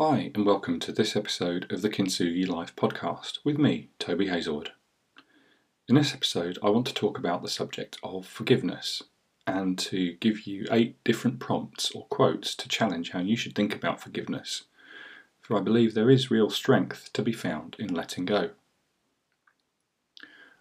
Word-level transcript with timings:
Hi, 0.00 0.30
and 0.32 0.46
welcome 0.46 0.78
to 0.78 0.92
this 0.92 1.16
episode 1.16 1.72
of 1.72 1.82
the 1.82 1.90
Kintsugi 1.90 2.46
Life 2.46 2.76
podcast 2.76 3.40
with 3.42 3.58
me, 3.58 3.88
Toby 3.98 4.28
Hazelwood. 4.28 4.70
In 5.88 5.96
this 5.96 6.14
episode, 6.14 6.56
I 6.62 6.70
want 6.70 6.86
to 6.86 6.94
talk 6.94 7.18
about 7.18 7.42
the 7.42 7.48
subject 7.48 7.98
of 8.04 8.24
forgiveness 8.24 9.02
and 9.44 9.76
to 9.80 10.12
give 10.20 10.46
you 10.46 10.68
eight 10.70 11.02
different 11.02 11.40
prompts 11.40 11.90
or 11.90 12.06
quotes 12.06 12.54
to 12.54 12.68
challenge 12.68 13.10
how 13.10 13.18
you 13.18 13.34
should 13.34 13.56
think 13.56 13.74
about 13.74 14.00
forgiveness, 14.00 14.66
for 15.40 15.56
I 15.56 15.62
believe 15.62 15.94
there 15.94 16.10
is 16.10 16.30
real 16.30 16.48
strength 16.48 17.12
to 17.14 17.20
be 17.22 17.32
found 17.32 17.74
in 17.80 17.92
letting 17.92 18.24
go. 18.24 18.50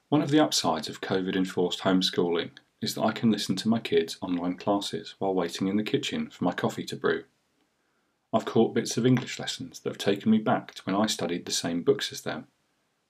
One 0.10 0.24
of 0.24 0.32
the 0.32 0.40
upsides 0.44 0.90
of 0.90 1.00
COVID 1.00 1.36
enforced 1.36 1.82
homeschooling 1.82 2.54
is 2.82 2.96
that 2.96 3.04
I 3.04 3.12
can 3.12 3.30
listen 3.30 3.56
to 3.58 3.70
my 3.70 3.82
kids' 3.82 4.18
online 4.20 4.58
classes 4.58 5.14
while 5.20 5.36
waiting 5.36 5.68
in 5.68 5.78
the 5.78 5.84
kitchen 5.84 6.32
for 6.32 6.44
my 6.44 6.54
coffee 6.54 6.86
to 6.86 6.96
brew. 6.96 7.26
I've 8.34 8.46
caught 8.46 8.74
bits 8.74 8.98
of 8.98 9.06
English 9.06 9.40
lessons 9.40 9.80
that 9.80 9.90
have 9.90 9.98
taken 9.98 10.32
me 10.32 10.38
back 10.38 10.74
to 10.76 10.82
when 10.84 10.96
I 10.96 11.06
studied 11.06 11.46
the 11.46 11.52
same 11.52 11.82
books 11.82 12.12
as 12.12 12.22
them. 12.22 12.48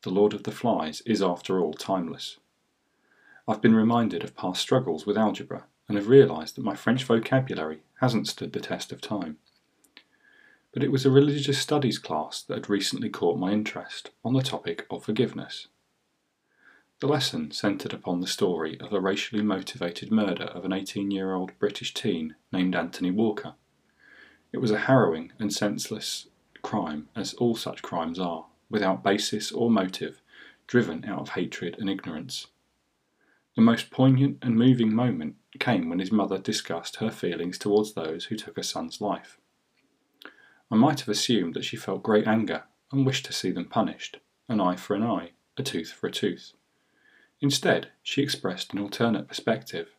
The 0.04 0.12
Lord 0.12 0.34
of 0.34 0.44
the 0.44 0.52
Flies 0.52 1.02
is, 1.02 1.24
after 1.24 1.60
all, 1.60 1.74
timeless. 1.74 2.38
I've 3.48 3.62
been 3.62 3.76
reminded 3.76 4.24
of 4.24 4.36
past 4.36 4.62
struggles 4.62 5.06
with 5.06 5.18
algebra 5.18 5.66
and 5.88 5.98
have 5.98 6.08
realised 6.08 6.56
that 6.56 6.66
my 6.66 6.76
French 6.76 7.04
vocabulary 7.04 7.82
hasn't 8.00 8.28
stood 8.28 8.54
the 8.54 8.60
test 8.60 8.92
of 8.92 9.02
time. 9.02 9.38
But 10.72 10.84
it 10.84 10.92
was 10.92 11.06
a 11.06 11.12
religious 11.12 11.58
studies 11.58 11.98
class 11.98 12.44
that 12.44 12.54
had 12.54 12.70
recently 12.70 13.10
caught 13.10 13.40
my 13.40 13.52
interest 13.52 14.12
on 14.24 14.34
the 14.34 14.42
topic 14.42 14.86
of 14.92 15.04
forgiveness. 15.04 15.68
The 17.00 17.08
lesson 17.08 17.52
centred 17.52 17.94
upon 17.94 18.22
the 18.22 18.28
story 18.28 18.80
of 18.80 18.92
a 18.92 19.00
racially 19.00 19.42
motivated 19.42 20.12
murder 20.12 20.46
of 20.46 20.66
an 20.66 20.74
18 20.74 21.10
year 21.10 21.34
old 21.34 21.58
British 21.58 21.94
teen 21.94 22.36
named 22.52 22.76
Anthony 22.76 23.12
Walker. 23.12 23.56
It 24.52 24.60
was 24.60 24.72
a 24.72 24.80
harrowing 24.80 25.34
and 25.40 25.54
senseless 25.54 26.28
crime, 26.62 27.10
as 27.16 27.34
all 27.36 27.56
such 27.56 27.82
crimes 27.82 28.20
are, 28.20 28.46
without 28.70 29.04
basis 29.04 29.52
or 29.52 29.70
motive, 29.70 30.22
driven 30.68 31.06
out 31.06 31.20
of 31.20 31.30
hatred 31.30 31.78
and 31.80 31.90
ignorance. 31.90 32.48
The 33.56 33.62
most 33.62 33.90
poignant 33.90 34.38
and 34.42 34.56
moving 34.56 34.94
moment 34.94 35.36
came 35.60 35.90
when 35.90 36.00
his 36.00 36.12
mother 36.12 36.38
discussed 36.38 36.98
her 36.98 37.10
feelings 37.10 37.58
towards 37.58 37.94
those 37.94 38.26
who 38.26 38.36
took 38.36 38.56
her 38.56 38.64
son's 38.64 39.02
life. 39.02 39.40
I 40.70 40.76
might 40.76 41.00
have 41.00 41.10
assumed 41.10 41.54
that 41.56 41.66
she 41.66 41.78
felt 41.78 42.04
great 42.04 42.28
anger 42.28 42.64
and 42.92 43.06
wished 43.06 43.26
to 43.26 43.34
see 43.34 43.52
them 43.52 43.66
punished, 43.66 44.20
an 44.48 44.62
eye 44.62 44.76
for 44.76 44.96
an 44.96 45.04
eye, 45.04 45.32
a 45.58 45.64
tooth 45.64 45.92
for 45.92 46.08
a 46.08 46.12
tooth. 46.12 46.54
Instead, 47.42 47.90
she 48.04 48.22
expressed 48.22 48.74
an 48.74 48.80
alternate 48.80 49.28
perspective. 49.28 49.90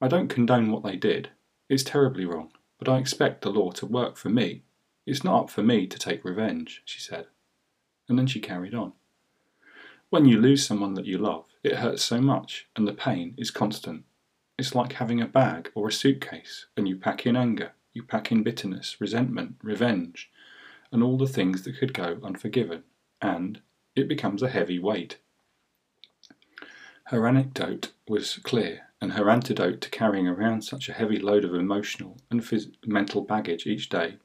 I 0.00 0.08
don't 0.08 0.28
condone 0.28 0.70
what 0.70 0.82
they 0.82 0.96
did. 0.96 1.30
It's 1.68 1.82
terribly 1.82 2.24
wrong. 2.24 2.52
But 2.86 2.92
I 2.92 2.98
expect 2.98 3.42
the 3.42 3.50
law 3.50 3.72
to 3.72 3.84
work 3.84 4.16
for 4.16 4.28
me. 4.28 4.62
It's 5.06 5.24
not 5.24 5.42
up 5.42 5.50
for 5.50 5.64
me 5.64 5.88
to 5.88 5.98
take 5.98 6.24
revenge, 6.24 6.82
she 6.84 7.00
said. 7.00 7.26
And 8.08 8.16
then 8.16 8.28
she 8.28 8.38
carried 8.38 8.76
on. 8.76 8.92
When 10.08 10.24
you 10.24 10.40
lose 10.40 10.64
someone 10.64 10.94
that 10.94 11.04
you 11.04 11.18
love, 11.18 11.46
it 11.64 11.78
hurts 11.78 12.04
so 12.04 12.20
much, 12.20 12.68
and 12.76 12.86
the 12.86 12.92
pain 12.92 13.34
is 13.36 13.50
constant. 13.50 14.04
It's 14.56 14.76
like 14.76 14.92
having 14.92 15.20
a 15.20 15.26
bag 15.26 15.72
or 15.74 15.88
a 15.88 15.92
suitcase, 15.92 16.66
and 16.76 16.86
you 16.86 16.94
pack 16.94 17.26
in 17.26 17.34
anger, 17.34 17.72
you 17.92 18.04
pack 18.04 18.30
in 18.30 18.44
bitterness, 18.44 19.00
resentment, 19.00 19.56
revenge, 19.64 20.30
and 20.92 21.02
all 21.02 21.18
the 21.18 21.26
things 21.26 21.62
that 21.62 21.78
could 21.78 21.92
go 21.92 22.20
unforgiven, 22.22 22.84
and 23.20 23.62
it 23.96 24.06
becomes 24.06 24.44
a 24.44 24.48
heavy 24.48 24.78
weight. 24.78 25.18
Her 27.06 27.26
anecdote 27.26 27.90
was 28.06 28.38
clear 28.44 28.85
and 29.00 29.12
her 29.12 29.28
antidote 29.28 29.80
to 29.82 29.90
carrying 29.90 30.26
around 30.26 30.62
such 30.62 30.88
a 30.88 30.92
heavy 30.92 31.18
load 31.18 31.44
of 31.44 31.54
emotional 31.54 32.18
and 32.30 32.42
phys- 32.42 32.74
mental 32.84 33.22
baggage 33.22 33.66
each 33.66 33.88
day 33.88 34.16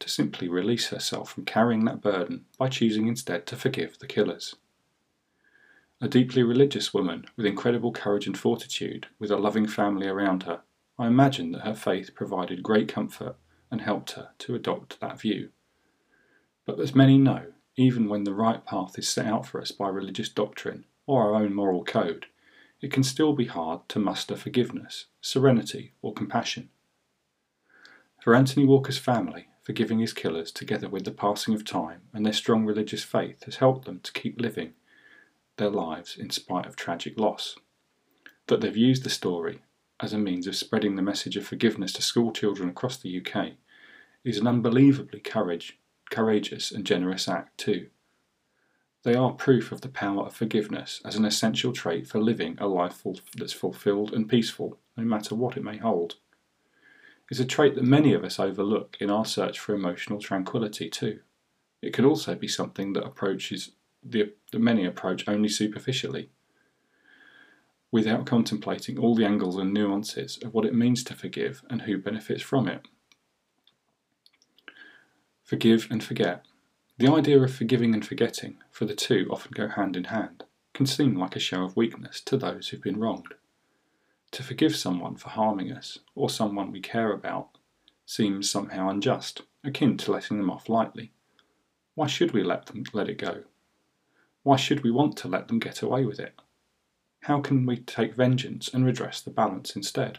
to 0.00 0.08
simply 0.08 0.48
release 0.48 0.88
herself 0.88 1.30
from 1.30 1.44
carrying 1.44 1.84
that 1.84 2.00
burden 2.00 2.44
by 2.58 2.68
choosing 2.68 3.06
instead 3.06 3.46
to 3.46 3.56
forgive 3.56 3.98
the 3.98 4.06
killers. 4.06 4.56
A 6.00 6.08
deeply 6.08 6.42
religious 6.42 6.92
woman 6.92 7.26
with 7.36 7.46
incredible 7.46 7.92
courage 7.92 8.26
and 8.26 8.36
fortitude, 8.36 9.06
with 9.18 9.30
a 9.30 9.36
loving 9.36 9.66
family 9.66 10.08
around 10.08 10.42
her, 10.42 10.62
I 10.98 11.06
imagine 11.06 11.52
that 11.52 11.64
her 11.64 11.74
faith 11.74 12.14
provided 12.14 12.62
great 12.62 12.88
comfort 12.88 13.36
and 13.70 13.80
helped 13.80 14.12
her 14.12 14.30
to 14.38 14.54
adopt 14.54 15.00
that 15.00 15.20
view. 15.20 15.50
But 16.66 16.80
as 16.80 16.94
many 16.94 17.18
know, 17.18 17.52
even 17.76 18.08
when 18.08 18.24
the 18.24 18.34
right 18.34 18.64
path 18.64 18.98
is 18.98 19.08
set 19.08 19.26
out 19.26 19.46
for 19.46 19.60
us 19.60 19.70
by 19.70 19.88
religious 19.88 20.28
doctrine 20.28 20.84
or 21.06 21.22
our 21.22 21.34
own 21.34 21.54
moral 21.54 21.84
code, 21.84 22.26
it 22.84 22.92
can 22.92 23.02
still 23.02 23.32
be 23.32 23.46
hard 23.46 23.88
to 23.88 23.98
muster 23.98 24.36
forgiveness, 24.36 25.06
serenity, 25.22 25.94
or 26.02 26.12
compassion. 26.12 26.68
For 28.22 28.34
Anthony 28.34 28.66
Walker's 28.66 28.98
family, 28.98 29.48
forgiving 29.62 30.00
his 30.00 30.12
killers, 30.12 30.52
together 30.52 30.90
with 30.90 31.06
the 31.06 31.10
passing 31.10 31.54
of 31.54 31.64
time 31.64 32.02
and 32.12 32.26
their 32.26 32.34
strong 32.34 32.66
religious 32.66 33.02
faith, 33.02 33.44
has 33.44 33.56
helped 33.56 33.86
them 33.86 34.00
to 34.00 34.12
keep 34.12 34.38
living 34.38 34.74
their 35.56 35.70
lives 35.70 36.14
in 36.14 36.28
spite 36.28 36.66
of 36.66 36.76
tragic 36.76 37.18
loss. 37.18 37.56
That 38.48 38.60
they've 38.60 38.76
used 38.76 39.02
the 39.02 39.08
story 39.08 39.62
as 39.98 40.12
a 40.12 40.18
means 40.18 40.46
of 40.46 40.54
spreading 40.54 40.96
the 40.96 41.00
message 41.00 41.38
of 41.38 41.46
forgiveness 41.46 41.94
to 41.94 42.02
school 42.02 42.32
children 42.32 42.68
across 42.68 42.98
the 42.98 43.18
UK 43.18 43.52
is 44.24 44.36
an 44.36 44.46
unbelievably 44.46 45.20
courage, 45.20 45.78
courageous 46.10 46.70
and 46.70 46.84
generous 46.84 47.28
act, 47.28 47.56
too. 47.56 47.86
They 49.04 49.14
are 49.14 49.32
proof 49.32 49.70
of 49.70 49.82
the 49.82 49.90
power 49.90 50.24
of 50.24 50.34
forgiveness 50.34 51.02
as 51.04 51.14
an 51.14 51.26
essential 51.26 51.72
trait 51.72 52.06
for 52.06 52.20
living 52.20 52.56
a 52.58 52.66
life 52.66 53.04
that's 53.36 53.52
fulfilled 53.52 54.14
and 54.14 54.28
peaceful, 54.28 54.78
no 54.96 55.04
matter 55.04 55.34
what 55.34 55.58
it 55.58 55.62
may 55.62 55.76
hold. 55.76 56.16
It's 57.30 57.40
a 57.40 57.44
trait 57.44 57.74
that 57.74 57.84
many 57.84 58.14
of 58.14 58.24
us 58.24 58.38
overlook 58.38 58.96
in 59.00 59.10
our 59.10 59.26
search 59.26 59.58
for 59.58 59.74
emotional 59.74 60.20
tranquility, 60.20 60.88
too. 60.88 61.20
It 61.82 61.92
can 61.92 62.06
also 62.06 62.34
be 62.34 62.48
something 62.48 62.94
that 62.94 63.04
approaches 63.04 63.72
the, 64.02 64.32
that 64.52 64.58
many 64.58 64.86
approach 64.86 65.28
only 65.28 65.50
superficially, 65.50 66.30
without 67.90 68.24
contemplating 68.24 68.98
all 68.98 69.14
the 69.14 69.26
angles 69.26 69.56
and 69.56 69.72
nuances 69.72 70.38
of 70.42 70.54
what 70.54 70.64
it 70.64 70.74
means 70.74 71.04
to 71.04 71.14
forgive 71.14 71.62
and 71.68 71.82
who 71.82 71.98
benefits 71.98 72.42
from 72.42 72.68
it. 72.68 72.88
Forgive 75.42 75.88
and 75.90 76.02
forget. 76.02 76.44
The 76.96 77.10
idea 77.10 77.42
of 77.42 77.52
forgiving 77.52 77.92
and 77.92 78.06
forgetting, 78.06 78.58
for 78.70 78.84
the 78.84 78.94
two 78.94 79.26
often 79.28 79.50
go 79.52 79.66
hand 79.66 79.96
in 79.96 80.04
hand, 80.04 80.44
can 80.72 80.86
seem 80.86 81.18
like 81.18 81.34
a 81.34 81.40
show 81.40 81.64
of 81.64 81.76
weakness 81.76 82.20
to 82.20 82.36
those 82.36 82.68
who've 82.68 82.82
been 82.82 83.00
wronged. 83.00 83.34
To 84.30 84.44
forgive 84.44 84.76
someone 84.76 85.16
for 85.16 85.30
harming 85.30 85.72
us, 85.72 85.98
or 86.14 86.30
someone 86.30 86.70
we 86.70 86.80
care 86.80 87.12
about, 87.12 87.58
seems 88.06 88.48
somehow 88.48 88.88
unjust, 88.88 89.42
akin 89.64 89.96
to 89.98 90.12
letting 90.12 90.38
them 90.38 90.50
off 90.50 90.68
lightly. 90.68 91.10
Why 91.96 92.06
should 92.06 92.30
we 92.30 92.44
let 92.44 92.66
them 92.66 92.84
let 92.92 93.08
it 93.08 93.18
go? 93.18 93.42
Why 94.44 94.56
should 94.56 94.84
we 94.84 94.92
want 94.92 95.16
to 95.18 95.28
let 95.28 95.48
them 95.48 95.58
get 95.58 95.82
away 95.82 96.04
with 96.04 96.20
it? 96.20 96.38
How 97.22 97.40
can 97.40 97.66
we 97.66 97.78
take 97.78 98.14
vengeance 98.14 98.68
and 98.72 98.84
redress 98.84 99.20
the 99.20 99.30
balance 99.30 99.74
instead? 99.74 100.18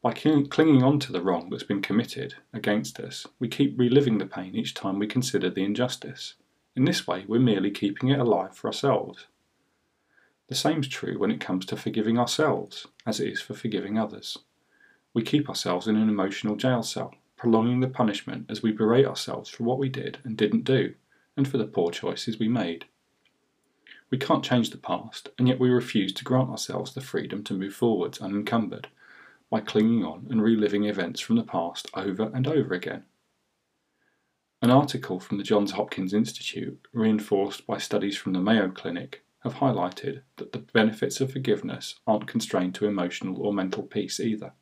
By 0.00 0.12
clinging 0.12 0.84
on 0.84 1.00
to 1.00 1.12
the 1.12 1.20
wrong 1.20 1.50
that's 1.50 1.64
been 1.64 1.82
committed 1.82 2.36
against 2.52 3.00
us, 3.00 3.26
we 3.40 3.48
keep 3.48 3.76
reliving 3.76 4.18
the 4.18 4.26
pain 4.26 4.54
each 4.54 4.72
time 4.72 5.00
we 5.00 5.08
consider 5.08 5.50
the 5.50 5.64
injustice. 5.64 6.34
In 6.76 6.84
this 6.84 7.08
way, 7.08 7.24
we're 7.26 7.40
merely 7.40 7.72
keeping 7.72 8.08
it 8.08 8.20
alive 8.20 8.56
for 8.56 8.68
ourselves. 8.68 9.26
The 10.46 10.54
same 10.54 10.80
is 10.80 10.88
true 10.88 11.18
when 11.18 11.32
it 11.32 11.40
comes 11.40 11.66
to 11.66 11.76
forgiving 11.76 12.16
ourselves, 12.16 12.86
as 13.06 13.18
it 13.18 13.26
is 13.26 13.42
for 13.42 13.54
forgiving 13.54 13.98
others. 13.98 14.38
We 15.14 15.22
keep 15.22 15.48
ourselves 15.48 15.88
in 15.88 15.96
an 15.96 16.08
emotional 16.08 16.54
jail 16.54 16.84
cell, 16.84 17.16
prolonging 17.36 17.80
the 17.80 17.88
punishment 17.88 18.46
as 18.48 18.62
we 18.62 18.70
berate 18.70 19.04
ourselves 19.04 19.50
for 19.50 19.64
what 19.64 19.80
we 19.80 19.88
did 19.88 20.18
and 20.22 20.36
didn't 20.36 20.62
do, 20.62 20.94
and 21.36 21.48
for 21.48 21.58
the 21.58 21.66
poor 21.66 21.90
choices 21.90 22.38
we 22.38 22.48
made. 22.48 22.84
We 24.10 24.18
can't 24.18 24.44
change 24.44 24.70
the 24.70 24.78
past, 24.78 25.30
and 25.38 25.48
yet 25.48 25.58
we 25.58 25.70
refuse 25.70 26.12
to 26.12 26.24
grant 26.24 26.50
ourselves 26.50 26.94
the 26.94 27.00
freedom 27.00 27.42
to 27.44 27.54
move 27.54 27.74
forwards 27.74 28.20
unencumbered 28.20 28.86
by 29.50 29.60
clinging 29.60 30.04
on 30.04 30.26
and 30.30 30.42
reliving 30.42 30.84
events 30.84 31.20
from 31.20 31.36
the 31.36 31.42
past 31.42 31.88
over 31.94 32.30
and 32.34 32.46
over 32.46 32.74
again. 32.74 33.04
An 34.60 34.70
article 34.70 35.20
from 35.20 35.38
the 35.38 35.44
Johns 35.44 35.72
Hopkins 35.72 36.12
Institute, 36.12 36.80
reinforced 36.92 37.66
by 37.66 37.78
studies 37.78 38.16
from 38.16 38.32
the 38.32 38.40
Mayo 38.40 38.68
Clinic, 38.68 39.24
have 39.40 39.54
highlighted 39.54 40.22
that 40.36 40.52
the 40.52 40.58
benefits 40.58 41.20
of 41.20 41.32
forgiveness 41.32 41.94
aren't 42.06 42.26
constrained 42.26 42.74
to 42.74 42.86
emotional 42.86 43.40
or 43.40 43.52
mental 43.54 43.84
peace 43.84 44.18
either. 44.18 44.52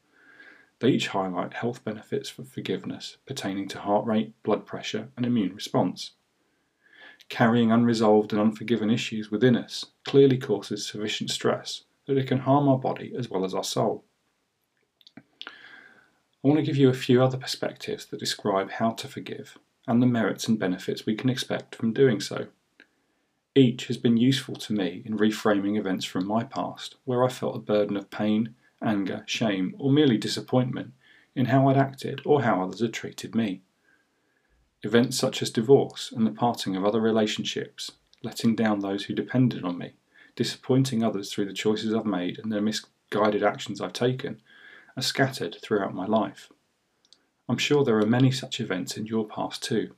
They 0.80 0.90
each 0.90 1.08
highlight 1.08 1.54
health 1.54 1.82
benefits 1.82 2.28
for 2.28 2.44
forgiveness 2.44 3.16
pertaining 3.26 3.68
to 3.68 3.78
heart 3.78 4.04
rate, 4.04 4.34
blood 4.42 4.66
pressure, 4.66 5.08
and 5.16 5.24
immune 5.24 5.54
response. 5.54 6.12
Carrying 7.30 7.72
unresolved 7.72 8.32
and 8.32 8.40
unforgiven 8.40 8.90
issues 8.90 9.30
within 9.30 9.56
us 9.56 9.86
clearly 10.04 10.36
causes 10.36 10.86
sufficient 10.86 11.30
stress 11.30 11.84
that 12.06 12.18
it 12.18 12.28
can 12.28 12.38
harm 12.38 12.68
our 12.68 12.78
body 12.78 13.14
as 13.18 13.30
well 13.30 13.44
as 13.44 13.54
our 13.54 13.64
soul. 13.64 14.04
I 16.46 16.48
want 16.48 16.60
to 16.60 16.64
give 16.64 16.76
you 16.76 16.88
a 16.88 16.94
few 16.94 17.24
other 17.24 17.38
perspectives 17.38 18.06
that 18.06 18.20
describe 18.20 18.70
how 18.70 18.90
to 18.90 19.08
forgive 19.08 19.58
and 19.88 20.00
the 20.00 20.06
merits 20.06 20.46
and 20.46 20.56
benefits 20.56 21.04
we 21.04 21.16
can 21.16 21.28
expect 21.28 21.74
from 21.74 21.92
doing 21.92 22.20
so. 22.20 22.46
Each 23.56 23.88
has 23.88 23.96
been 23.96 24.16
useful 24.16 24.54
to 24.54 24.72
me 24.72 25.02
in 25.04 25.18
reframing 25.18 25.76
events 25.76 26.04
from 26.04 26.24
my 26.24 26.44
past 26.44 26.94
where 27.04 27.24
I 27.24 27.30
felt 27.30 27.56
a 27.56 27.58
burden 27.58 27.96
of 27.96 28.12
pain, 28.12 28.54
anger, 28.80 29.24
shame, 29.26 29.74
or 29.76 29.90
merely 29.90 30.16
disappointment 30.18 30.92
in 31.34 31.46
how 31.46 31.68
I'd 31.68 31.76
acted 31.76 32.20
or 32.24 32.42
how 32.42 32.62
others 32.62 32.78
had 32.78 32.92
treated 32.92 33.34
me. 33.34 33.62
Events 34.84 35.18
such 35.18 35.42
as 35.42 35.50
divorce 35.50 36.12
and 36.12 36.24
the 36.24 36.30
parting 36.30 36.76
of 36.76 36.84
other 36.84 37.00
relationships, 37.00 37.90
letting 38.22 38.54
down 38.54 38.78
those 38.78 39.06
who 39.06 39.14
depended 39.14 39.64
on 39.64 39.78
me, 39.78 39.94
disappointing 40.36 41.02
others 41.02 41.32
through 41.32 41.46
the 41.46 41.52
choices 41.52 41.92
I've 41.92 42.06
made 42.06 42.38
and 42.38 42.52
the 42.52 42.60
misguided 42.60 43.42
actions 43.42 43.80
I've 43.80 43.92
taken, 43.92 44.40
are 44.96 45.02
scattered 45.02 45.56
throughout 45.62 45.94
my 45.94 46.06
life. 46.06 46.50
I'm 47.48 47.58
sure 47.58 47.84
there 47.84 47.98
are 47.98 48.06
many 48.06 48.30
such 48.30 48.60
events 48.60 48.96
in 48.96 49.06
your 49.06 49.26
past 49.26 49.62
too. 49.62 49.94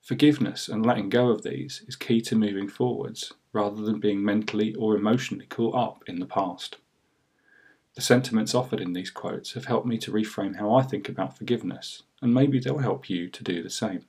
Forgiveness 0.00 0.68
and 0.68 0.86
letting 0.86 1.10
go 1.10 1.28
of 1.28 1.42
these 1.42 1.82
is 1.86 1.96
key 1.96 2.20
to 2.22 2.36
moving 2.36 2.68
forwards, 2.68 3.32
rather 3.52 3.82
than 3.82 4.00
being 4.00 4.24
mentally 4.24 4.74
or 4.74 4.96
emotionally 4.96 5.46
caught 5.46 5.74
up 5.74 6.04
in 6.06 6.20
the 6.20 6.26
past. 6.26 6.76
The 7.94 8.00
sentiments 8.00 8.54
offered 8.54 8.80
in 8.80 8.92
these 8.92 9.10
quotes 9.10 9.52
have 9.52 9.66
helped 9.66 9.86
me 9.86 9.98
to 9.98 10.12
reframe 10.12 10.56
how 10.56 10.74
I 10.74 10.82
think 10.82 11.08
about 11.08 11.36
forgiveness, 11.36 12.02
and 12.22 12.32
maybe 12.32 12.58
they'll 12.58 12.78
help 12.78 13.10
you 13.10 13.28
to 13.28 13.44
do 13.44 13.62
the 13.62 13.70
same. 13.70 14.06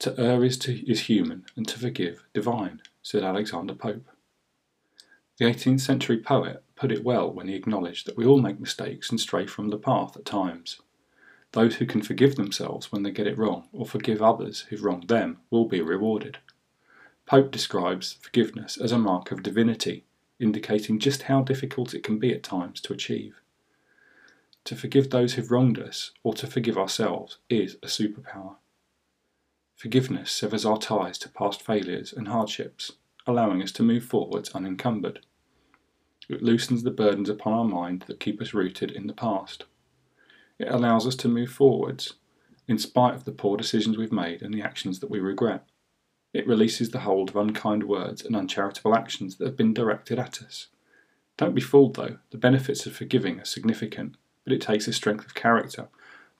To 0.00 0.18
err 0.20 0.44
is, 0.44 0.58
to, 0.58 0.90
is 0.90 1.02
human, 1.02 1.46
and 1.56 1.66
to 1.68 1.78
forgive 1.78 2.24
divine, 2.34 2.82
said 3.02 3.24
Alexander 3.24 3.74
Pope. 3.74 4.06
The 5.38 5.46
18th 5.46 5.80
century 5.80 6.18
poet 6.18 6.62
put 6.76 6.92
it 6.92 7.04
well 7.04 7.32
when 7.32 7.48
he 7.48 7.54
acknowledged 7.54 8.06
that 8.06 8.16
we 8.16 8.26
all 8.26 8.40
make 8.40 8.60
mistakes 8.60 9.10
and 9.10 9.20
stray 9.20 9.46
from 9.46 9.68
the 9.68 9.78
path 9.78 10.16
at 10.16 10.24
times. 10.24 10.80
Those 11.52 11.76
who 11.76 11.86
can 11.86 12.02
forgive 12.02 12.36
themselves 12.36 12.92
when 12.92 13.02
they 13.02 13.10
get 13.10 13.26
it 13.26 13.38
wrong, 13.38 13.68
or 13.72 13.86
forgive 13.86 14.22
others 14.22 14.66
who've 14.68 14.84
wronged 14.84 15.08
them, 15.08 15.38
will 15.50 15.66
be 15.66 15.80
rewarded. 15.80 16.38
Pope 17.26 17.50
describes 17.50 18.14
forgiveness 18.20 18.76
as 18.76 18.92
a 18.92 18.98
mark 18.98 19.30
of 19.30 19.42
divinity 19.42 20.04
indicating 20.42 20.98
just 20.98 21.22
how 21.22 21.42
difficult 21.42 21.94
it 21.94 22.02
can 22.02 22.18
be 22.18 22.34
at 22.34 22.42
times 22.42 22.80
to 22.80 22.92
achieve. 22.92 23.40
To 24.64 24.76
forgive 24.76 25.10
those 25.10 25.34
who've 25.34 25.50
wronged 25.50 25.78
us, 25.78 26.12
or 26.22 26.34
to 26.34 26.46
forgive 26.46 26.76
ourselves, 26.76 27.38
is 27.48 27.76
a 27.82 27.86
superpower. 27.86 28.56
Forgiveness 29.76 30.30
severs 30.30 30.64
our 30.64 30.78
ties 30.78 31.18
to 31.18 31.28
past 31.28 31.62
failures 31.62 32.12
and 32.12 32.28
hardships, 32.28 32.92
allowing 33.26 33.62
us 33.62 33.72
to 33.72 33.82
move 33.82 34.04
forwards 34.04 34.50
unencumbered. 34.50 35.20
It 36.28 36.42
loosens 36.42 36.82
the 36.82 36.90
burdens 36.90 37.28
upon 37.28 37.52
our 37.52 37.64
mind 37.64 38.04
that 38.06 38.20
keep 38.20 38.40
us 38.40 38.54
rooted 38.54 38.90
in 38.90 39.06
the 39.06 39.12
past. 39.12 39.64
It 40.58 40.68
allows 40.68 41.06
us 41.06 41.16
to 41.16 41.28
move 41.28 41.50
forwards, 41.50 42.14
in 42.68 42.78
spite 42.78 43.14
of 43.14 43.24
the 43.24 43.32
poor 43.32 43.56
decisions 43.56 43.98
we've 43.98 44.12
made 44.12 44.42
and 44.42 44.54
the 44.54 44.62
actions 44.62 45.00
that 45.00 45.10
we 45.10 45.20
regret. 45.20 45.64
It 46.32 46.46
releases 46.46 46.90
the 46.90 47.00
hold 47.00 47.30
of 47.30 47.36
unkind 47.36 47.84
words 47.84 48.24
and 48.24 48.34
uncharitable 48.34 48.94
actions 48.94 49.36
that 49.36 49.46
have 49.46 49.56
been 49.56 49.74
directed 49.74 50.18
at 50.18 50.42
us. 50.42 50.68
Don't 51.36 51.54
be 51.54 51.60
fooled, 51.60 51.96
though, 51.96 52.18
the 52.30 52.38
benefits 52.38 52.86
of 52.86 52.94
forgiving 52.94 53.40
are 53.40 53.44
significant, 53.44 54.16
but 54.44 54.52
it 54.52 54.60
takes 54.60 54.88
a 54.88 54.92
strength 54.92 55.26
of 55.26 55.34
character, 55.34 55.88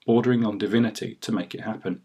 bordering 0.07 0.45
on 0.45 0.59
divinity, 0.59 1.19
to 1.21 1.33
make 1.33 1.55
it 1.55 1.63
happen. 1.63 2.03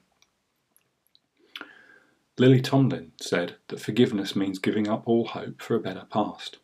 Lily 2.40 2.62
Tomlin 2.62 3.14
said 3.20 3.56
that 3.70 3.80
forgiveness 3.80 4.36
means 4.36 4.60
giving 4.60 4.88
up 4.88 5.08
all 5.08 5.26
hope 5.26 5.60
for 5.60 5.76
a 5.76 5.80
better 5.80 6.06
past. 6.12 6.58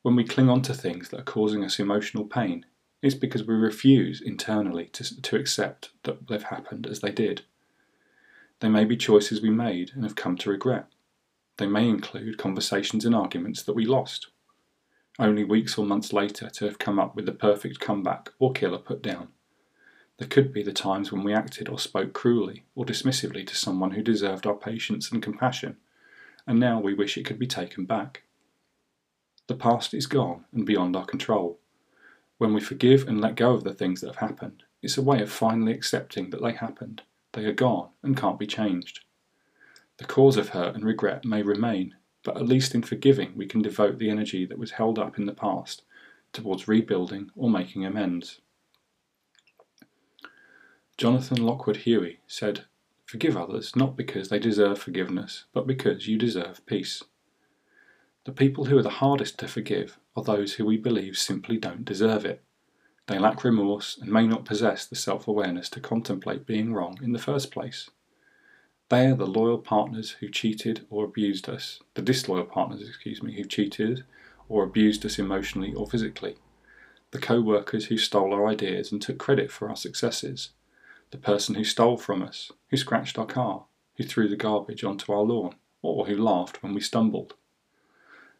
When 0.00 0.16
we 0.16 0.24
cling 0.24 0.48
on 0.48 0.62
to 0.62 0.72
things 0.72 1.10
that 1.10 1.20
are 1.20 1.24
causing 1.24 1.62
us 1.62 1.78
emotional 1.78 2.24
pain, 2.24 2.64
it's 3.02 3.14
because 3.14 3.46
we 3.46 3.52
refuse 3.54 4.22
internally 4.22 4.86
to, 4.94 5.20
to 5.20 5.36
accept 5.36 5.90
that 6.04 6.28
they've 6.28 6.42
happened 6.42 6.86
as 6.86 7.00
they 7.00 7.12
did. 7.12 7.42
They 8.60 8.70
may 8.70 8.86
be 8.86 8.96
choices 8.96 9.42
we 9.42 9.50
made 9.50 9.90
and 9.94 10.02
have 10.02 10.16
come 10.16 10.38
to 10.38 10.50
regret. 10.50 10.86
They 11.58 11.66
may 11.66 11.86
include 11.86 12.38
conversations 12.38 13.04
and 13.04 13.14
arguments 13.14 13.62
that 13.64 13.74
we 13.74 13.84
lost, 13.84 14.28
only 15.18 15.44
weeks 15.44 15.76
or 15.76 15.84
months 15.84 16.14
later 16.14 16.48
to 16.48 16.64
have 16.64 16.78
come 16.78 16.98
up 16.98 17.14
with 17.14 17.26
the 17.26 17.32
perfect 17.32 17.80
comeback 17.80 18.30
or 18.38 18.52
killer 18.52 18.78
put 18.78 19.02
down. 19.02 19.28
There 20.18 20.28
could 20.28 20.52
be 20.52 20.62
the 20.62 20.72
times 20.72 21.10
when 21.10 21.24
we 21.24 21.34
acted 21.34 21.68
or 21.68 21.78
spoke 21.78 22.12
cruelly 22.12 22.64
or 22.74 22.84
dismissively 22.84 23.46
to 23.46 23.56
someone 23.56 23.92
who 23.92 24.02
deserved 24.02 24.46
our 24.46 24.54
patience 24.54 25.10
and 25.10 25.22
compassion, 25.22 25.76
and 26.46 26.60
now 26.60 26.80
we 26.80 26.94
wish 26.94 27.16
it 27.16 27.24
could 27.24 27.38
be 27.38 27.46
taken 27.46 27.84
back. 27.84 28.22
The 29.46 29.56
past 29.56 29.92
is 29.92 30.06
gone 30.06 30.44
and 30.52 30.64
beyond 30.64 30.94
our 30.96 31.04
control. 31.04 31.58
When 32.38 32.54
we 32.54 32.60
forgive 32.60 33.08
and 33.08 33.20
let 33.20 33.36
go 33.36 33.52
of 33.52 33.64
the 33.64 33.74
things 33.74 34.00
that 34.00 34.08
have 34.08 34.28
happened, 34.28 34.62
it's 34.82 34.96
a 34.96 35.02
way 35.02 35.20
of 35.20 35.32
finally 35.32 35.72
accepting 35.72 36.30
that 36.30 36.42
they 36.42 36.52
happened 36.52 37.02
they 37.34 37.44
are 37.44 37.52
gone 37.52 37.90
and 38.02 38.16
can't 38.16 38.38
be 38.38 38.46
changed. 38.46 39.00
The 39.98 40.04
cause 40.04 40.36
of 40.36 40.50
hurt 40.50 40.74
and 40.74 40.84
regret 40.84 41.24
may 41.24 41.42
remain, 41.42 41.96
but 42.22 42.36
at 42.36 42.46
least 42.46 42.74
in 42.74 42.82
forgiving 42.82 43.36
we 43.36 43.46
can 43.46 43.62
devote 43.62 43.98
the 43.98 44.10
energy 44.10 44.46
that 44.46 44.58
was 44.58 44.72
held 44.72 44.98
up 44.98 45.18
in 45.18 45.26
the 45.26 45.34
past 45.34 45.82
towards 46.32 46.66
rebuilding 46.66 47.30
or 47.36 47.50
making 47.50 47.84
amends. 47.84 48.40
Jonathan 50.96 51.44
Lockwood 51.44 51.78
Huie 51.78 52.18
said, 52.28 52.66
Forgive 53.04 53.36
others 53.36 53.74
not 53.74 53.96
because 53.96 54.28
they 54.28 54.38
deserve 54.38 54.78
forgiveness, 54.78 55.44
but 55.52 55.66
because 55.66 56.06
you 56.06 56.16
deserve 56.16 56.64
peace. 56.66 57.02
The 58.24 58.32
people 58.32 58.66
who 58.66 58.78
are 58.78 58.82
the 58.82 58.90
hardest 58.90 59.38
to 59.38 59.48
forgive 59.48 59.98
are 60.16 60.22
those 60.22 60.54
who 60.54 60.64
we 60.64 60.76
believe 60.76 61.18
simply 61.18 61.58
don't 61.58 61.84
deserve 61.84 62.24
it. 62.24 62.42
They 63.06 63.18
lack 63.18 63.44
remorse 63.44 63.98
and 64.00 64.10
may 64.10 64.26
not 64.26 64.44
possess 64.44 64.86
the 64.86 64.96
self 64.96 65.28
awareness 65.28 65.68
to 65.70 65.80
contemplate 65.80 66.46
being 66.46 66.72
wrong 66.72 66.98
in 67.02 67.12
the 67.12 67.18
first 67.18 67.50
place. 67.50 67.90
They 68.88 69.06
are 69.06 69.16
the 69.16 69.26
loyal 69.26 69.58
partners 69.58 70.12
who 70.20 70.28
cheated 70.28 70.86
or 70.88 71.04
abused 71.04 71.48
us, 71.48 71.80
the 71.94 72.02
disloyal 72.02 72.44
partners, 72.44 72.88
excuse 72.88 73.22
me, 73.22 73.34
who 73.34 73.44
cheated 73.44 74.04
or 74.48 74.62
abused 74.62 75.04
us 75.04 75.18
emotionally 75.18 75.74
or 75.74 75.86
physically, 75.86 76.36
the 77.10 77.18
co 77.18 77.40
workers 77.40 77.86
who 77.86 77.98
stole 77.98 78.32
our 78.32 78.46
ideas 78.46 78.92
and 78.92 79.02
took 79.02 79.18
credit 79.18 79.50
for 79.50 79.68
our 79.68 79.76
successes, 79.76 80.50
the 81.14 81.20
person 81.20 81.54
who 81.54 81.62
stole 81.62 81.96
from 81.96 82.24
us, 82.24 82.50
who 82.70 82.76
scratched 82.76 83.20
our 83.20 83.24
car, 83.24 83.66
who 83.96 84.02
threw 84.02 84.26
the 84.26 84.34
garbage 84.34 84.82
onto 84.82 85.12
our 85.12 85.22
lawn, 85.22 85.54
or 85.80 86.06
who 86.06 86.16
laughed 86.16 86.60
when 86.60 86.74
we 86.74 86.80
stumbled. 86.80 87.34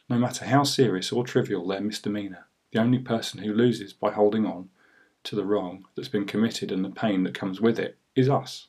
No 0.08 0.18
matter 0.18 0.44
how 0.44 0.64
serious 0.64 1.12
or 1.12 1.22
trivial 1.22 1.68
their 1.68 1.80
misdemeanour, 1.80 2.48
the 2.72 2.80
only 2.80 2.98
person 2.98 3.44
who 3.44 3.52
loses 3.52 3.92
by 3.92 4.10
holding 4.10 4.44
on 4.44 4.70
to 5.22 5.36
the 5.36 5.44
wrong 5.44 5.86
that's 5.94 6.08
been 6.08 6.24
committed 6.24 6.72
and 6.72 6.84
the 6.84 6.90
pain 6.90 7.22
that 7.22 7.32
comes 7.32 7.60
with 7.60 7.78
it 7.78 7.96
is 8.16 8.28
us. 8.28 8.66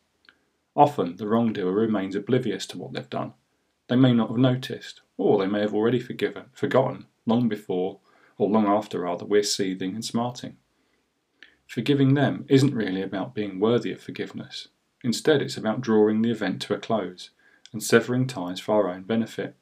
Often 0.75 1.15
the 1.15 1.27
wrongdoer 1.27 1.71
remains 1.71 2.15
oblivious 2.15 2.67
to 2.67 2.77
what 2.77 2.93
they've 2.93 3.09
done. 3.09 3.33
They 3.87 3.95
may 3.95 4.13
not 4.13 4.29
have 4.29 4.37
noticed, 4.37 5.01
or 5.17 5.39
they 5.39 5.47
may 5.47 5.61
have 5.61 5.73
already 5.73 5.99
forgiven, 5.99 6.45
forgotten, 6.53 7.07
long 7.25 7.49
before, 7.49 8.01
or 8.37 8.49
long 8.49 8.67
after 8.67 8.99
rather, 8.99 9.25
we're 9.25 9.41
seething 9.41 9.95
and 9.95 10.05
smarting. 10.05 10.57
Forgiving 11.67 12.13
them 12.13 12.45
isn't 12.47 12.73
really 12.73 13.01
about 13.01 13.33
being 13.33 13.59
worthy 13.59 13.91
of 13.91 14.01
forgiveness. 14.01 14.67
Instead, 15.03 15.41
it's 15.41 15.57
about 15.57 15.81
drawing 15.81 16.21
the 16.21 16.31
event 16.31 16.61
to 16.63 16.73
a 16.73 16.79
close 16.79 17.31
and 17.73 17.83
severing 17.83 18.27
ties 18.27 18.59
for 18.59 18.73
our 18.73 18.89
own 18.89 19.03
benefit. 19.03 19.55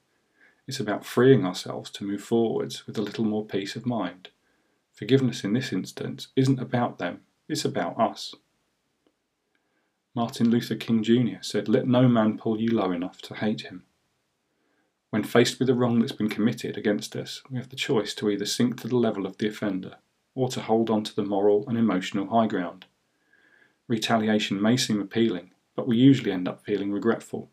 It's 0.67 0.79
about 0.79 1.05
freeing 1.05 1.45
ourselves 1.45 1.89
to 1.91 2.05
move 2.05 2.21
forwards 2.21 2.85
with 2.85 2.97
a 2.97 3.01
little 3.01 3.25
more 3.25 3.45
peace 3.45 3.75
of 3.75 3.85
mind. 3.85 4.29
Forgiveness 4.93 5.43
in 5.43 5.53
this 5.53 5.73
instance 5.73 6.27
isn't 6.35 6.59
about 6.59 6.99
them, 6.99 7.21
it's 7.49 7.65
about 7.65 7.99
us. 7.99 8.35
Martin 10.15 10.49
Luther 10.49 10.75
King 10.75 11.01
Jr. 11.01 11.41
said, 11.41 11.67
Let 11.67 11.87
no 11.87 12.07
man 12.07 12.37
pull 12.37 12.61
you 12.61 12.69
low 12.69 12.91
enough 12.91 13.21
to 13.23 13.33
hate 13.33 13.61
him. 13.61 13.83
When 15.09 15.23
faced 15.23 15.59
with 15.59 15.69
a 15.69 15.73
wrong 15.73 15.99
that's 15.99 16.11
been 16.11 16.29
committed 16.29 16.77
against 16.77 17.15
us, 17.15 17.41
we 17.49 17.57
have 17.57 17.69
the 17.69 17.75
choice 17.75 18.13
to 18.15 18.29
either 18.29 18.45
sink 18.45 18.79
to 18.81 18.87
the 18.87 18.95
level 18.95 19.25
of 19.25 19.37
the 19.37 19.47
offender 19.47 19.97
or 20.35 20.49
to 20.49 20.61
hold 20.61 20.89
on 20.89 21.03
to 21.03 21.15
the 21.15 21.23
moral 21.23 21.63
and 21.67 21.77
emotional 21.77 22.27
high 22.27 22.47
ground. 22.47 22.85
Retaliation 23.87 24.61
may 24.61 24.77
seem 24.77 25.01
appealing, 25.01 25.51
but 25.75 25.87
we 25.87 25.97
usually 25.97 26.31
end 26.31 26.47
up 26.47 26.63
feeling 26.65 26.91
regretful. 26.91 27.49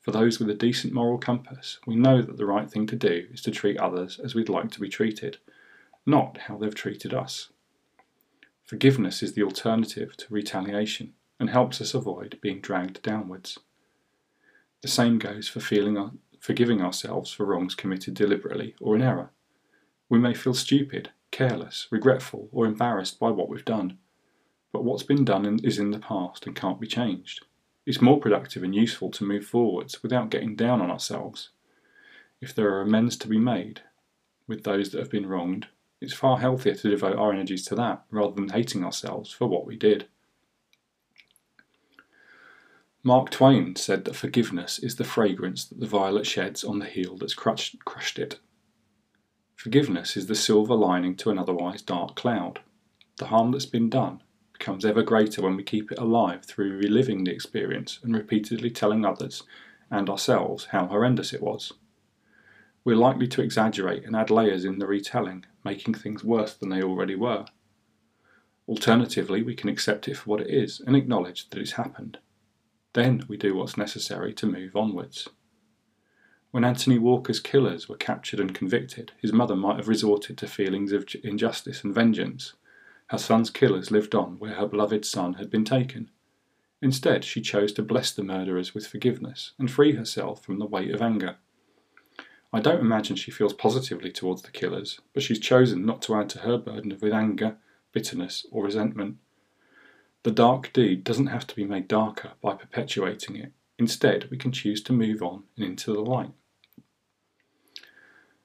For 0.00 0.10
those 0.10 0.38
with 0.38 0.50
a 0.50 0.54
decent 0.54 0.92
moral 0.92 1.18
compass, 1.18 1.78
we 1.86 1.96
know 1.96 2.22
that 2.22 2.36
the 2.36 2.46
right 2.46 2.70
thing 2.70 2.86
to 2.88 2.96
do 2.96 3.26
is 3.32 3.40
to 3.42 3.50
treat 3.50 3.78
others 3.78 4.20
as 4.22 4.34
we'd 4.34 4.48
like 4.48 4.70
to 4.72 4.80
be 4.80 4.88
treated, 4.88 5.38
not 6.04 6.38
how 6.38 6.56
they've 6.56 6.74
treated 6.74 7.14
us. 7.14 7.50
Forgiveness 8.64 9.22
is 9.22 9.34
the 9.34 9.42
alternative 9.42 10.16
to 10.16 10.26
retaliation 10.28 11.14
and 11.38 11.50
helps 11.50 11.80
us 11.80 11.94
avoid 11.94 12.38
being 12.40 12.60
dragged 12.60 13.02
downwards. 13.02 13.58
The 14.80 14.88
same 14.88 15.18
goes 15.18 15.48
for 15.48 15.60
feeling, 15.60 16.18
forgiving 16.40 16.82
ourselves 16.82 17.30
for 17.30 17.46
wrongs 17.46 17.74
committed 17.74 18.14
deliberately 18.14 18.74
or 18.80 18.96
in 18.96 19.02
error. 19.02 19.30
We 20.08 20.18
may 20.18 20.34
feel 20.34 20.54
stupid, 20.54 21.10
careless, 21.32 21.88
regretful, 21.90 22.48
or 22.52 22.66
embarrassed 22.66 23.18
by 23.18 23.30
what 23.30 23.48
we've 23.48 23.64
done, 23.64 23.98
but 24.72 24.84
what's 24.84 25.02
been 25.02 25.24
done 25.24 25.58
is 25.64 25.78
in 25.78 25.90
the 25.90 25.98
past 25.98 26.46
and 26.46 26.54
can't 26.54 26.80
be 26.80 26.86
changed. 26.86 27.44
It's 27.84 28.00
more 28.00 28.20
productive 28.20 28.62
and 28.62 28.74
useful 28.74 29.10
to 29.10 29.24
move 29.24 29.44
forwards 29.44 30.02
without 30.02 30.30
getting 30.30 30.54
down 30.54 30.80
on 30.80 30.90
ourselves. 30.90 31.50
If 32.40 32.54
there 32.54 32.72
are 32.74 32.82
amends 32.82 33.16
to 33.18 33.28
be 33.28 33.38
made 33.38 33.82
with 34.46 34.62
those 34.62 34.90
that 34.90 35.00
have 35.00 35.10
been 35.10 35.26
wronged, 35.26 35.66
it's 36.00 36.14
far 36.14 36.38
healthier 36.38 36.74
to 36.74 36.90
devote 36.90 37.16
our 37.16 37.32
energies 37.32 37.64
to 37.66 37.74
that 37.76 38.04
rather 38.10 38.34
than 38.34 38.50
hating 38.50 38.84
ourselves 38.84 39.32
for 39.32 39.46
what 39.46 39.66
we 39.66 39.76
did. 39.76 40.06
Mark 43.04 43.30
Twain 43.30 43.74
said 43.74 44.04
that 44.04 44.14
forgiveness 44.14 44.78
is 44.78 44.94
the 44.94 45.04
fragrance 45.04 45.64
that 45.64 45.80
the 45.80 45.86
violet 45.86 46.24
sheds 46.24 46.62
on 46.62 46.78
the 46.78 46.86
heel 46.86 47.16
that's 47.16 47.34
crushed, 47.34 47.84
crushed 47.84 48.18
it. 48.18 48.38
Forgiveness 49.62 50.16
is 50.16 50.26
the 50.26 50.34
silver 50.34 50.74
lining 50.74 51.14
to 51.14 51.30
an 51.30 51.38
otherwise 51.38 51.82
dark 51.82 52.16
cloud. 52.16 52.58
The 53.18 53.26
harm 53.26 53.52
that's 53.52 53.64
been 53.64 53.88
done 53.88 54.20
becomes 54.52 54.84
ever 54.84 55.04
greater 55.04 55.40
when 55.40 55.54
we 55.54 55.62
keep 55.62 55.92
it 55.92 56.00
alive 56.00 56.44
through 56.44 56.78
reliving 56.78 57.22
the 57.22 57.30
experience 57.30 58.00
and 58.02 58.12
repeatedly 58.12 58.72
telling 58.72 59.04
others 59.04 59.44
and 59.88 60.10
ourselves 60.10 60.64
how 60.72 60.86
horrendous 60.86 61.32
it 61.32 61.40
was. 61.40 61.74
We're 62.84 62.96
likely 62.96 63.28
to 63.28 63.40
exaggerate 63.40 64.04
and 64.04 64.16
add 64.16 64.30
layers 64.30 64.64
in 64.64 64.80
the 64.80 64.86
retelling, 64.88 65.46
making 65.64 65.94
things 65.94 66.24
worse 66.24 66.54
than 66.54 66.70
they 66.70 66.82
already 66.82 67.14
were. 67.14 67.44
Alternatively, 68.66 69.44
we 69.44 69.54
can 69.54 69.68
accept 69.68 70.08
it 70.08 70.16
for 70.16 70.28
what 70.28 70.40
it 70.40 70.50
is 70.50 70.80
and 70.84 70.96
acknowledge 70.96 71.48
that 71.50 71.60
it's 71.60 71.78
happened. 71.78 72.18
Then 72.94 73.26
we 73.28 73.36
do 73.36 73.54
what's 73.54 73.76
necessary 73.76 74.34
to 74.34 74.46
move 74.46 74.74
onwards. 74.74 75.28
When 76.52 76.64
Anthony 76.64 76.98
Walker's 76.98 77.40
killers 77.40 77.88
were 77.88 77.96
captured 77.96 78.38
and 78.38 78.54
convicted, 78.54 79.12
his 79.16 79.32
mother 79.32 79.56
might 79.56 79.78
have 79.78 79.88
resorted 79.88 80.36
to 80.36 80.46
feelings 80.46 80.92
of 80.92 81.06
injustice 81.24 81.82
and 81.82 81.94
vengeance. 81.94 82.52
Her 83.06 83.16
son's 83.16 83.48
killers 83.48 83.90
lived 83.90 84.14
on 84.14 84.38
where 84.38 84.56
her 84.56 84.66
beloved 84.66 85.06
son 85.06 85.34
had 85.34 85.48
been 85.48 85.64
taken. 85.64 86.10
Instead, 86.82 87.24
she 87.24 87.40
chose 87.40 87.72
to 87.72 87.82
bless 87.82 88.12
the 88.12 88.22
murderers 88.22 88.74
with 88.74 88.86
forgiveness 88.86 89.52
and 89.58 89.70
free 89.70 89.94
herself 89.94 90.44
from 90.44 90.58
the 90.58 90.66
weight 90.66 90.94
of 90.94 91.00
anger. 91.00 91.36
I 92.52 92.60
don't 92.60 92.80
imagine 92.80 93.16
she 93.16 93.30
feels 93.30 93.54
positively 93.54 94.12
towards 94.12 94.42
the 94.42 94.50
killers, 94.50 95.00
but 95.14 95.22
she's 95.22 95.38
chosen 95.38 95.86
not 95.86 96.02
to 96.02 96.14
add 96.16 96.28
to 96.30 96.40
her 96.40 96.58
burden 96.58 96.98
with 97.00 97.14
anger, 97.14 97.56
bitterness, 97.92 98.44
or 98.50 98.62
resentment. 98.62 99.16
The 100.22 100.30
dark 100.30 100.70
deed 100.74 101.02
doesn't 101.02 101.28
have 101.28 101.46
to 101.46 101.56
be 101.56 101.64
made 101.64 101.88
darker 101.88 102.32
by 102.42 102.52
perpetuating 102.56 103.36
it. 103.36 103.52
Instead, 103.78 104.28
we 104.30 104.36
can 104.36 104.52
choose 104.52 104.82
to 104.82 104.92
move 104.92 105.22
on 105.22 105.44
and 105.56 105.64
into 105.64 105.94
the 105.94 106.02
light. 106.02 106.32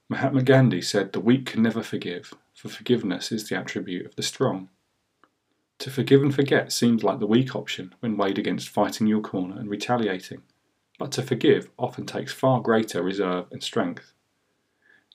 Mahatma 0.10 0.42
Gandhi 0.42 0.82
said 0.82 1.12
the 1.12 1.20
weak 1.20 1.48
can 1.48 1.62
never 1.62 1.84
forgive, 1.84 2.34
for 2.54 2.70
forgiveness 2.70 3.32
is 3.32 3.50
the 3.50 3.58
attribute 3.58 4.06
of 4.06 4.16
the 4.16 4.24
strong. 4.24 4.70
To 5.80 5.92
forgive 5.92 6.22
and 6.22 6.34
forget 6.34 6.72
seems 6.72 7.04
like 7.04 7.20
the 7.20 7.28
weak 7.28 7.56
option 7.56 7.94
when 8.00 8.16
weighed 8.16 8.40
against 8.40 8.70
fighting 8.70 9.08
your 9.08 9.20
corner 9.20 9.60
and 9.60 9.70
retaliating, 9.70 10.44
but 10.98 11.12
to 11.14 11.22
forgive 11.22 11.70
often 11.78 12.06
takes 12.06 12.32
far 12.32 12.62
greater 12.62 13.04
reserve 13.04 13.46
and 13.52 13.62
strength. 13.62 14.14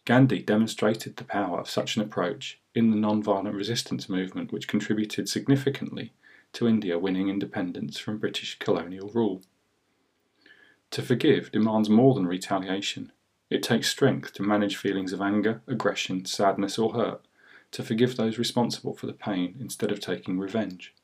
Gandhi 0.05 0.43
demonstrated 0.43 1.17
the 1.17 1.25
power 1.25 1.59
of 1.59 1.71
such 1.71 1.97
an 1.97 2.03
approach 2.03 2.61
in 2.75 2.91
the 2.91 2.97
non-violent 2.97 3.55
resistance 3.55 4.09
movement, 4.09 4.53
which 4.53 4.69
contributed 4.69 5.29
significantly 5.29 6.13
to 6.53 6.69
India 6.69 6.99
winning 6.99 7.29
independence 7.29 7.99
from 7.99 8.19
British 8.19 8.59
colonial 8.59 9.09
rule. 9.09 9.41
To 10.91 11.01
forgive 11.01 11.51
demands 11.51 11.89
more 11.89 12.15
than 12.15 12.27
retaliation. 12.27 13.11
It 13.53 13.63
takes 13.63 13.91
strength 13.91 14.33
to 14.33 14.43
manage 14.43 14.79
feelings 14.79 15.13
of 15.13 15.21
anger, 15.21 15.61
aggression, 15.67 16.25
sadness, 16.25 16.79
or 16.79 16.95
hurt, 16.95 17.21
to 17.73 17.83
forgive 17.83 18.17
those 18.17 18.39
responsible 18.39 18.95
for 18.95 19.07
the 19.07 19.13
pain 19.13 19.57
instead 19.61 19.93
of 19.93 20.01
taking 20.01 20.39
revenge. 20.39 20.95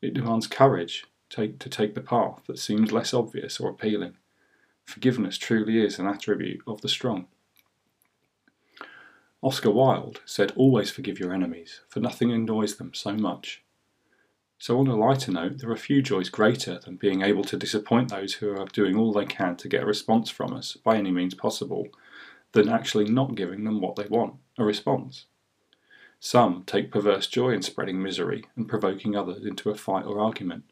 It 0.00 0.14
demands 0.14 0.46
courage 0.46 1.06
take, 1.28 1.58
to 1.58 1.68
take 1.68 1.96
the 1.96 2.00
path 2.00 2.42
that 2.46 2.60
seems 2.60 2.92
less 2.92 3.12
obvious 3.12 3.58
or 3.58 3.68
appealing. 3.68 4.16
Forgiveness 4.84 5.36
truly 5.36 5.84
is 5.84 5.98
an 5.98 6.06
attribute 6.06 6.60
of 6.68 6.82
the 6.82 6.88
strong. 6.88 7.26
Oscar 9.42 9.72
Wilde 9.72 10.20
said, 10.24 10.52
Always 10.54 10.92
forgive 10.92 11.18
your 11.18 11.34
enemies, 11.34 11.80
for 11.88 11.98
nothing 11.98 12.30
annoys 12.30 12.76
them 12.76 12.94
so 12.94 13.12
much 13.14 13.61
so, 14.62 14.78
on 14.78 14.86
a 14.86 14.94
lighter 14.94 15.32
note, 15.32 15.58
there 15.58 15.72
are 15.72 15.76
few 15.76 16.00
joys 16.00 16.28
greater 16.28 16.78
than 16.78 16.94
being 16.94 17.22
able 17.22 17.42
to 17.42 17.56
disappoint 17.56 18.10
those 18.10 18.34
who 18.34 18.56
are 18.56 18.66
doing 18.66 18.96
all 18.96 19.12
they 19.12 19.24
can 19.24 19.56
to 19.56 19.68
get 19.68 19.82
a 19.82 19.86
response 19.86 20.30
from 20.30 20.52
us 20.52 20.74
by 20.76 20.96
any 20.96 21.10
means 21.10 21.34
possible, 21.34 21.88
than 22.52 22.68
actually 22.68 23.06
not 23.06 23.34
giving 23.34 23.64
them 23.64 23.80
what 23.80 23.96
they 23.96 24.06
want 24.06 24.34
a 24.56 24.64
response. 24.64 25.26
Some 26.20 26.62
take 26.64 26.92
perverse 26.92 27.26
joy 27.26 27.50
in 27.50 27.62
spreading 27.62 28.00
misery 28.00 28.44
and 28.54 28.68
provoking 28.68 29.16
others 29.16 29.44
into 29.44 29.68
a 29.68 29.74
fight 29.74 30.06
or 30.06 30.20
argument. 30.20 30.62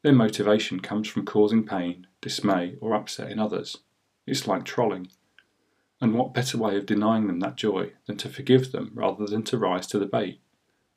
Their 0.00 0.14
motivation 0.14 0.80
comes 0.80 1.06
from 1.06 1.26
causing 1.26 1.66
pain, 1.66 2.06
dismay, 2.22 2.76
or 2.80 2.94
upset 2.94 3.30
in 3.30 3.38
others. 3.38 3.76
It's 4.26 4.48
like 4.48 4.64
trolling. 4.64 5.08
And 6.00 6.14
what 6.14 6.32
better 6.32 6.56
way 6.56 6.78
of 6.78 6.86
denying 6.86 7.26
them 7.26 7.40
that 7.40 7.56
joy 7.56 7.92
than 8.06 8.16
to 8.16 8.30
forgive 8.30 8.72
them 8.72 8.92
rather 8.94 9.26
than 9.26 9.42
to 9.42 9.58
rise 9.58 9.86
to 9.88 9.98
the 9.98 10.06
bait? 10.06 10.40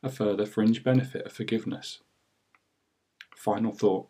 A 0.01 0.08
further 0.08 0.46
fringe 0.46 0.86
benefit 0.86 1.25
of 1.25 1.34
forgiveness. 1.34 2.00
Final 3.44 3.74
thought. 3.74 4.08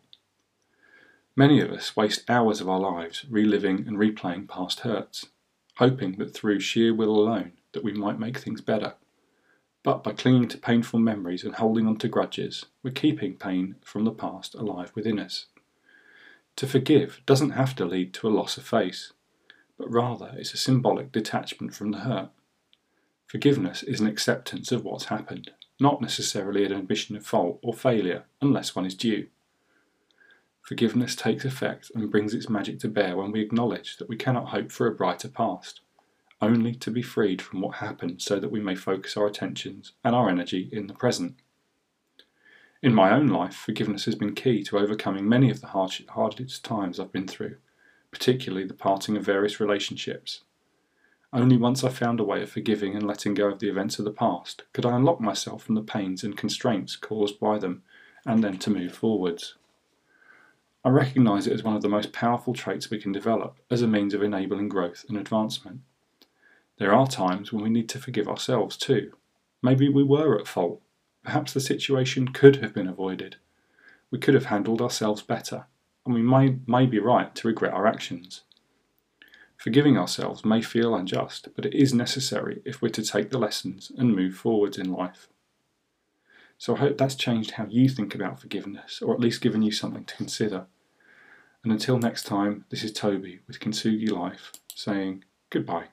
Many 1.34 1.60
of 1.60 1.72
us 1.72 1.96
waste 1.96 2.30
hours 2.30 2.60
of 2.60 2.68
our 2.68 2.78
lives 2.78 3.24
reliving 3.28 3.78
and 3.78 3.98
replaying 3.98 4.48
past 4.48 4.80
hurts, 4.80 5.26
hoping 5.78 6.18
that 6.18 6.32
through 6.32 6.60
sheer 6.60 6.94
will 6.94 7.10
alone 7.10 7.54
that 7.72 7.82
we 7.82 7.92
might 7.92 8.20
make 8.20 8.38
things 8.38 8.60
better. 8.60 8.94
But 9.82 10.04
by 10.04 10.12
clinging 10.12 10.46
to 10.50 10.58
painful 10.58 11.00
memories 11.00 11.42
and 11.42 11.56
holding 11.56 11.88
on 11.88 11.96
to 11.96 12.06
grudges, 12.06 12.66
we're 12.84 12.92
keeping 12.92 13.34
pain 13.34 13.74
from 13.82 14.04
the 14.04 14.12
past 14.12 14.54
alive 14.54 14.92
within 14.94 15.18
us. 15.18 15.46
To 16.54 16.68
forgive 16.68 17.20
doesn't 17.26 17.58
have 17.58 17.74
to 17.74 17.84
lead 17.84 18.14
to 18.14 18.28
a 18.28 18.36
loss 18.36 18.56
of 18.56 18.62
face, 18.62 19.14
but 19.76 19.90
rather 19.90 20.32
it's 20.36 20.54
a 20.54 20.58
symbolic 20.58 21.10
detachment 21.10 21.74
from 21.74 21.90
the 21.90 21.98
hurt. 21.98 22.30
Forgiveness 23.26 23.82
is 23.82 24.00
an 24.00 24.06
acceptance 24.06 24.70
of 24.70 24.84
what's 24.84 25.06
happened 25.06 25.50
not 25.80 26.00
necessarily 26.00 26.64
an 26.64 26.72
admission 26.72 27.16
of 27.16 27.26
fault 27.26 27.58
or 27.62 27.74
failure 27.74 28.24
unless 28.40 28.74
one 28.74 28.86
is 28.86 28.94
due. 28.94 29.26
Forgiveness 30.62 31.14
takes 31.14 31.44
effect 31.44 31.90
and 31.94 32.10
brings 32.10 32.32
its 32.32 32.48
magic 32.48 32.78
to 32.80 32.88
bear 32.88 33.16
when 33.16 33.32
we 33.32 33.42
acknowledge 33.42 33.98
that 33.98 34.08
we 34.08 34.16
cannot 34.16 34.48
hope 34.48 34.72
for 34.72 34.86
a 34.86 34.94
brighter 34.94 35.28
past, 35.28 35.80
only 36.40 36.74
to 36.74 36.90
be 36.90 37.02
freed 37.02 37.42
from 37.42 37.60
what 37.60 37.76
happened 37.76 38.22
so 38.22 38.40
that 38.40 38.50
we 38.50 38.60
may 38.60 38.74
focus 38.74 39.16
our 39.16 39.26
attentions 39.26 39.92
and 40.02 40.14
our 40.14 40.30
energy 40.30 40.70
in 40.72 40.86
the 40.86 40.94
present. 40.94 41.34
In 42.82 42.94
my 42.94 43.10
own 43.10 43.28
life, 43.28 43.54
forgiveness 43.54 44.04
has 44.04 44.14
been 44.14 44.34
key 44.34 44.62
to 44.64 44.78
overcoming 44.78 45.28
many 45.28 45.50
of 45.50 45.60
the 45.60 45.68
hardest 45.68 46.64
times 46.64 47.00
I've 47.00 47.12
been 47.12 47.28
through, 47.28 47.56
particularly 48.10 48.66
the 48.66 48.74
parting 48.74 49.16
of 49.16 49.24
various 49.24 49.60
relationships 49.60 50.43
only 51.34 51.56
once 51.56 51.82
I 51.82 51.88
found 51.88 52.20
a 52.20 52.24
way 52.24 52.42
of 52.42 52.50
forgiving 52.50 52.94
and 52.94 53.04
letting 53.04 53.34
go 53.34 53.48
of 53.48 53.58
the 53.58 53.68
events 53.68 53.98
of 53.98 54.04
the 54.04 54.12
past 54.12 54.62
could 54.72 54.86
I 54.86 54.96
unlock 54.96 55.20
myself 55.20 55.64
from 55.64 55.74
the 55.74 55.82
pains 55.82 56.22
and 56.22 56.36
constraints 56.36 56.94
caused 56.94 57.40
by 57.40 57.58
them 57.58 57.82
and 58.24 58.42
then 58.42 58.56
to 58.58 58.70
move 58.70 58.92
forwards. 58.92 59.56
I 60.84 60.90
recognise 60.90 61.46
it 61.46 61.52
as 61.52 61.64
one 61.64 61.74
of 61.74 61.82
the 61.82 61.88
most 61.88 62.12
powerful 62.12 62.54
traits 62.54 62.88
we 62.88 63.00
can 63.00 63.10
develop 63.10 63.58
as 63.68 63.82
a 63.82 63.88
means 63.88 64.14
of 64.14 64.22
enabling 64.22 64.68
growth 64.68 65.04
and 65.08 65.18
advancement. 65.18 65.80
There 66.78 66.94
are 66.94 67.06
times 67.06 67.52
when 67.52 67.64
we 67.64 67.70
need 67.70 67.88
to 67.90 67.98
forgive 67.98 68.28
ourselves 68.28 68.76
too. 68.76 69.12
Maybe 69.62 69.88
we 69.88 70.04
were 70.04 70.38
at 70.38 70.46
fault. 70.46 70.82
Perhaps 71.24 71.52
the 71.52 71.60
situation 71.60 72.28
could 72.28 72.56
have 72.56 72.74
been 72.74 72.88
avoided. 72.88 73.36
We 74.10 74.18
could 74.18 74.34
have 74.34 74.46
handled 74.46 74.82
ourselves 74.82 75.22
better, 75.22 75.66
and 76.04 76.14
we 76.14 76.22
may, 76.22 76.58
may 76.66 76.86
be 76.86 76.98
right 76.98 77.34
to 77.34 77.48
regret 77.48 77.72
our 77.72 77.86
actions. 77.86 78.42
Forgiving 79.64 79.96
ourselves 79.96 80.44
may 80.44 80.60
feel 80.60 80.94
unjust, 80.94 81.48
but 81.56 81.64
it 81.64 81.72
is 81.72 81.94
necessary 81.94 82.60
if 82.66 82.82
we're 82.82 82.90
to 82.90 83.02
take 83.02 83.30
the 83.30 83.38
lessons 83.38 83.90
and 83.96 84.14
move 84.14 84.34
forwards 84.34 84.76
in 84.76 84.92
life. 84.92 85.26
So 86.58 86.76
I 86.76 86.80
hope 86.80 86.98
that's 86.98 87.14
changed 87.14 87.52
how 87.52 87.64
you 87.70 87.88
think 87.88 88.14
about 88.14 88.38
forgiveness, 88.38 89.00
or 89.00 89.14
at 89.14 89.20
least 89.20 89.40
given 89.40 89.62
you 89.62 89.72
something 89.72 90.04
to 90.04 90.16
consider. 90.16 90.66
And 91.62 91.72
until 91.72 91.96
next 91.96 92.24
time, 92.24 92.66
this 92.68 92.84
is 92.84 92.92
Toby 92.92 93.40
with 93.46 93.58
Kintsugi 93.58 94.10
Life 94.10 94.52
saying 94.74 95.24
goodbye. 95.48 95.86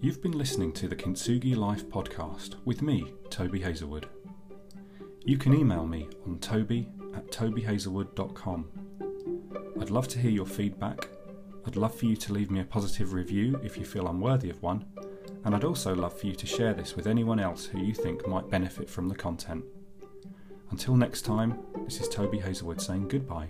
You've 0.00 0.20
been 0.20 0.36
listening 0.36 0.72
to 0.72 0.88
the 0.88 0.96
Kintsugi 0.96 1.56
Life 1.56 1.86
podcast 1.88 2.56
with 2.64 2.82
me, 2.82 3.12
Toby 3.30 3.60
Hazelwood. 3.60 4.08
You 5.26 5.38
can 5.38 5.54
email 5.54 5.86
me 5.86 6.08
on 6.26 6.38
toby 6.38 6.86
at 7.14 7.30
tobyhazelwood.com. 7.30 8.68
I'd 9.80 9.88
love 9.88 10.06
to 10.08 10.18
hear 10.18 10.30
your 10.30 10.44
feedback. 10.44 11.08
I'd 11.66 11.76
love 11.76 11.94
for 11.94 12.04
you 12.04 12.14
to 12.16 12.32
leave 12.34 12.50
me 12.50 12.60
a 12.60 12.64
positive 12.64 13.14
review 13.14 13.58
if 13.64 13.78
you 13.78 13.86
feel 13.86 14.06
I'm 14.06 14.20
worthy 14.20 14.50
of 14.50 14.62
one, 14.62 14.84
and 15.44 15.54
I'd 15.54 15.64
also 15.64 15.94
love 15.94 16.18
for 16.18 16.26
you 16.26 16.34
to 16.34 16.46
share 16.46 16.74
this 16.74 16.94
with 16.94 17.06
anyone 17.06 17.40
else 17.40 17.64
who 17.64 17.78
you 17.78 17.94
think 17.94 18.28
might 18.28 18.50
benefit 18.50 18.90
from 18.90 19.08
the 19.08 19.14
content. 19.14 19.64
Until 20.70 20.94
next 20.94 21.22
time, 21.22 21.58
this 21.84 22.02
is 22.02 22.08
Toby 22.08 22.38
Hazelwood 22.38 22.82
saying 22.82 23.08
goodbye. 23.08 23.48